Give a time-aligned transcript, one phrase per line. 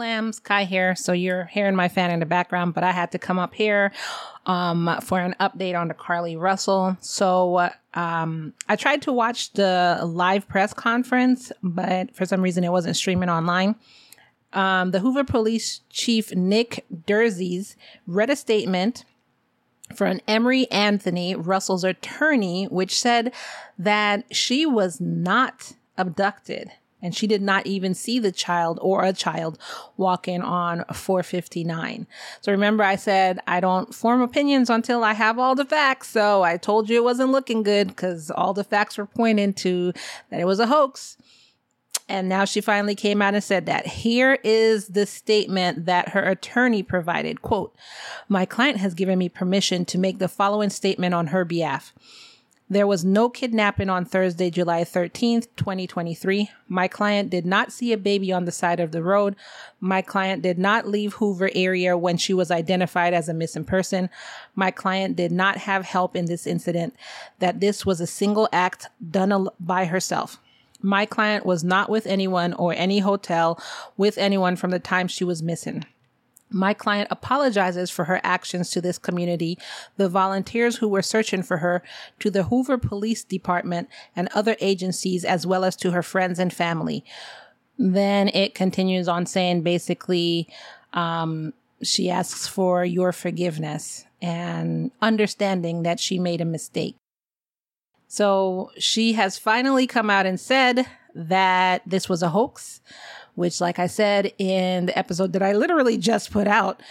[0.00, 0.96] Lambs, Kai here.
[0.96, 3.92] So you're hearing my fan in the background, but I had to come up here
[4.46, 6.96] um, for an update on the Carlee Russell.
[7.00, 12.72] So um, I tried to watch the live press conference, but for some reason it
[12.72, 13.76] wasn't streaming online.
[14.52, 17.76] Um, the Hoover Police Chief Nick Derzis
[18.08, 19.04] read a statement
[19.94, 23.32] from Emory Anthony, Russell's attorney, which said
[23.78, 26.72] that she was not abducted
[27.02, 29.58] and she did not even see the child or a child
[29.96, 32.06] walking on 459.
[32.40, 36.08] So remember, I said I don't form opinions until I have all the facts.
[36.08, 39.92] So I told you it wasn't looking good because all the facts were pointing to
[40.30, 41.16] that it was a hoax.
[42.08, 43.86] And now she finally came out and said that.
[43.86, 47.40] Here is the statement that her attorney provided.
[47.40, 47.76] Quote,
[48.28, 51.94] my client has given me permission to make the following statement on her behalf.
[52.72, 56.50] There was no kidnapping on Thursday, July 13th, 2023.
[56.68, 59.34] My client did not see a baby on the side of the road.
[59.80, 64.08] My client did not leave Hoover area when she was identified as a missing person.
[64.54, 66.94] My client did not have help in this incident,
[67.40, 70.38] that this was a single act done by herself.
[70.80, 73.60] My client was not with anyone or any hotel
[73.96, 75.86] with anyone from the time she was missing.
[76.50, 79.56] My client apologizes for her actions to this community,
[79.96, 81.82] the volunteers who were searching for her,
[82.18, 86.52] to the Hoover Police Department and other agencies, as well as to her friends and
[86.52, 87.04] family.
[87.78, 90.48] Then it continues on saying basically,
[90.92, 96.96] um, she asks for your forgiveness and understanding that she made a mistake.
[98.08, 102.80] So she has finally come out and said that this was a hoax
[103.40, 106.82] which, like I said in the episode that I literally just put out,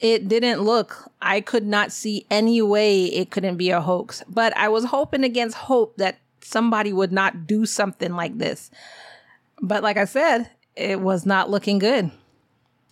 [0.00, 4.24] it didn't look, I could not see any way it couldn't be a hoax.
[4.26, 8.70] But I was hoping against hope that somebody would not do something like this.
[9.60, 12.10] But like I said, it was not looking good.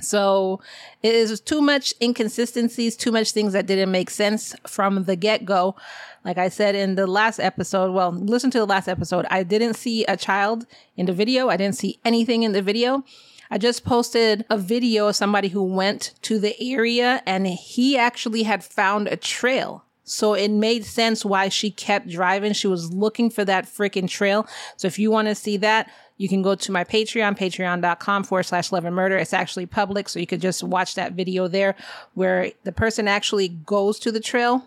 [0.00, 0.60] So
[1.02, 5.44] it is too much inconsistencies, too much things that didn't make sense from the get
[5.44, 5.76] go.
[6.24, 9.26] Like I said in the last episode, well, listen to the last episode.
[9.30, 10.66] I didn't see a child
[10.96, 11.48] in the video.
[11.48, 13.04] I didn't see anything in the video.
[13.50, 18.42] I just posted a video of somebody who went to the area and he actually
[18.42, 19.84] had found a trail.
[20.04, 22.52] So it made sense why she kept driving.
[22.52, 24.46] She was looking for that freaking trail.
[24.76, 28.44] So if you want to see that, you can go to my Patreon, patreon.com forward
[28.44, 29.16] slash love and murder.
[29.16, 30.08] It's actually public.
[30.08, 31.74] So you could just watch that video there
[32.12, 34.64] where the person actually goes to the trail,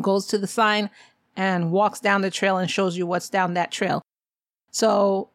[0.00, 0.90] goes to the sign
[1.36, 4.00] and walks down the trail and shows you what's down that trail.
[4.70, 5.28] So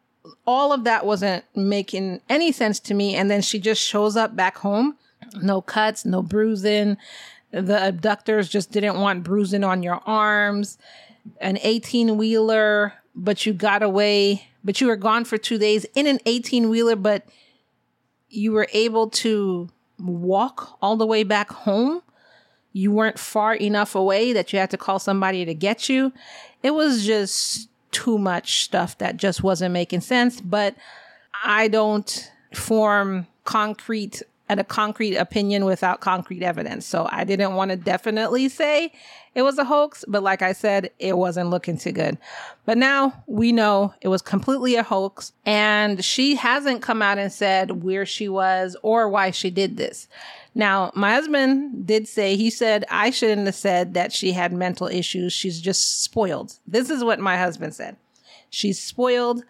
[0.46, 3.14] all of that wasn't making any sense to me.
[3.14, 4.96] And then she just shows up back home.
[5.40, 6.96] No cuts, no bruising.
[7.62, 10.78] The abductors just didn't want bruising on your arms.
[11.40, 16.08] An 18 wheeler, but you got away but you were gone for two days in
[16.08, 17.24] an 18 wheeler, but
[18.28, 19.68] you were able to
[20.00, 22.02] walk all the way back home.
[22.72, 26.12] You weren't far enough away that you had to call somebody to get you.
[26.64, 30.40] It was just too much stuff that just wasn't making sense.
[30.40, 30.74] But
[31.44, 36.86] I don't form concrete and a concrete opinion without concrete evidence.
[36.86, 38.92] So I didn't want to definitely say
[39.34, 42.16] it was a hoax, but like I said, it wasn't looking too good.
[42.64, 47.32] But now we know it was completely a hoax and she hasn't come out and
[47.32, 50.08] said where she was or why she did this.
[50.54, 54.86] Now, my husband did say, he said, I shouldn't have said that she had mental
[54.86, 55.34] issues.
[55.34, 56.58] She's just spoiled.
[56.66, 57.96] This is what my husband said.
[58.48, 59.44] She's spoiled.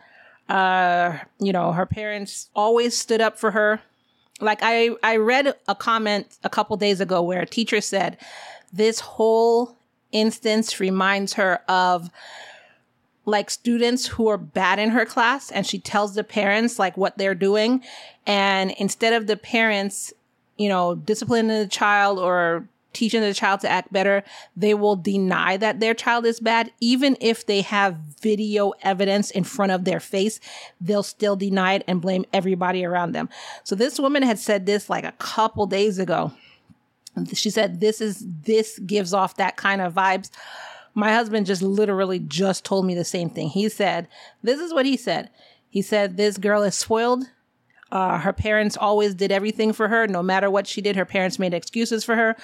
[0.49, 3.81] Uh, you know, her parents always stood up for her
[4.41, 8.19] like I, I read a comment a couple days ago where a teacher said
[8.73, 9.77] this whole
[10.13, 12.11] instance reminds her of
[13.25, 17.19] like students who are bad in her class and she tells the parents like what
[17.19, 17.83] they're doing.
[18.27, 20.13] And instead of the parents
[20.57, 24.25] you know disciplining the child or teaching the child to act better,
[24.57, 26.73] they will deny that their child is bad.
[26.81, 30.41] Even if they have video evidence in front of their face,
[30.81, 33.29] they'll still deny it and blame everybody around them.
[33.65, 36.33] So this woman had said this like a couple days ago.
[37.35, 40.31] She said, this is, this gives off that kind of vibes.
[40.95, 43.49] My husband just literally just told me the same thing.
[43.49, 44.09] He said,
[44.43, 45.31] this is what he said.
[45.69, 47.27] He said, this girl is spoiled
[47.93, 50.07] uh, her parents always did everything for her.
[50.07, 52.37] No matter what she did, her parents made excuses for her.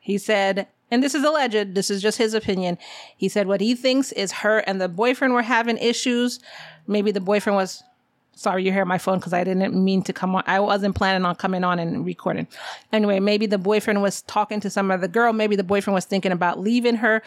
[0.00, 2.78] He said, and this is alleged, this is just his opinion.
[3.16, 6.40] He said what he thinks is her and the boyfriend were having issues.
[6.86, 7.82] Maybe the boyfriend was
[8.40, 10.42] sorry you hear my phone because I didn't mean to come on.
[10.46, 12.46] I wasn't planning on coming on and recording.
[12.90, 15.34] Anyway, maybe the boyfriend was talking to some other girl.
[15.34, 17.22] Maybe the boyfriend was thinking about leaving her.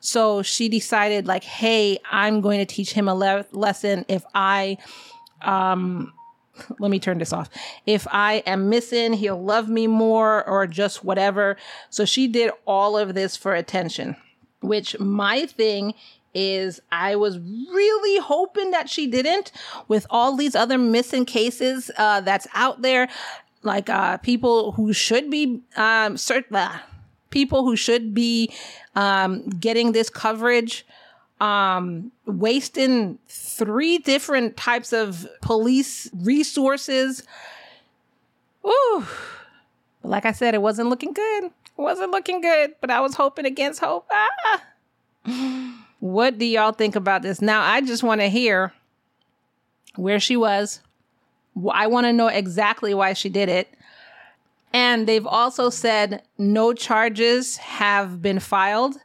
[0.00, 4.04] So she decided like, Hey, I'm going to teach him a le- lesson.
[4.08, 4.76] If I,
[5.40, 6.12] um,
[6.78, 7.48] let me turn this off.
[7.86, 11.56] If I am missing, he'll love me more or just whatever.
[11.90, 14.16] So she did all of this for attention,
[14.60, 15.94] which my thing
[16.34, 19.50] is I was really hoping that she didn't
[19.88, 23.08] with all these other missing cases uh, that's out there,
[23.62, 26.78] like uh, people who should be um, cert- uh,
[27.30, 28.52] people who should be
[28.94, 30.86] um, getting this coverage
[31.40, 37.22] um, wasting three different types of police resources.
[38.66, 39.06] Ooh.
[40.02, 41.44] But like I said, it wasn't looking good.
[41.44, 44.10] It wasn't looking good, but I was hoping against hope.
[44.10, 44.64] Ah.
[46.00, 47.42] What do y'all think about this?
[47.42, 48.72] Now, I just want to hear
[49.96, 50.80] where she was.
[51.72, 53.68] I want to know exactly why she did it.
[54.72, 58.96] And they've also said no charges have been filed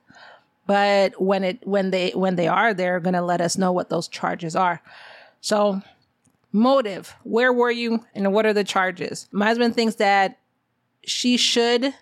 [0.66, 3.90] but when it when they when they are they're going to let us know what
[3.90, 4.82] those charges are.
[5.42, 5.82] So
[6.54, 7.16] motive.
[7.24, 9.28] Where were you and what are the charges?
[9.32, 10.40] My husband thinks that
[11.04, 11.94] she should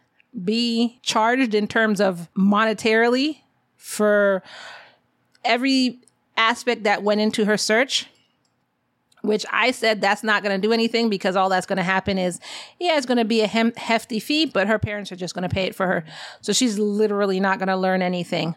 [0.44, 3.40] be charged in terms of monetarily
[3.78, 4.44] for
[5.44, 6.00] every
[6.38, 8.08] aspect that went into her search
[9.22, 12.18] which I said that's not going to do anything because all that's going to happen
[12.18, 12.40] is,
[12.80, 15.48] yeah, it's going to be a hem- hefty fee, but her parents are just going
[15.48, 16.04] to pay it for her.
[16.42, 18.56] So she's literally not going to learn anything.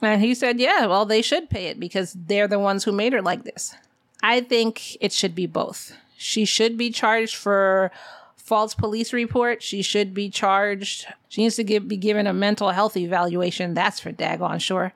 [0.00, 3.12] And he said, yeah, well, they should pay it because they're the ones who made
[3.12, 3.74] her like this.
[4.22, 5.96] I think it should be both.
[6.16, 7.92] She should be charged for
[8.36, 9.62] false police report.
[9.62, 11.06] She should be charged.
[11.28, 13.74] She needs to give, be given a mental health evaluation.
[13.74, 14.92] That's for daggone sure.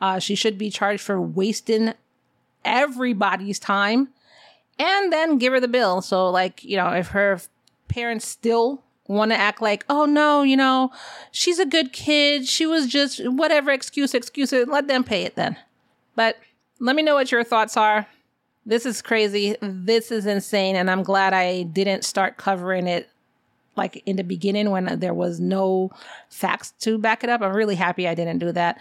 [0.00, 1.94] Uh, she should be charged for wasting
[2.64, 4.08] everybody's time
[4.78, 6.02] and then give her the bill.
[6.02, 7.40] So, like, you know, if her
[7.88, 10.90] parents still want to act like, oh no, you know,
[11.30, 12.46] she's a good kid.
[12.46, 14.68] She was just whatever excuse, excuse it.
[14.68, 15.56] Let them pay it then.
[16.14, 16.38] But
[16.80, 18.06] let me know what your thoughts are.
[18.64, 19.56] This is crazy.
[19.60, 20.76] This is insane.
[20.76, 23.08] And I'm glad I didn't start covering it
[23.76, 25.90] like in the beginning when there was no
[26.30, 27.42] facts to back it up.
[27.42, 28.80] I'm really happy I didn't do that.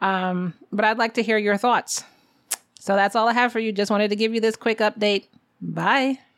[0.00, 2.04] Um, but I'd like to hear your thoughts.
[2.78, 3.72] So that's all I have for you.
[3.72, 5.26] Just wanted to give you this quick update.
[5.60, 6.18] Bye.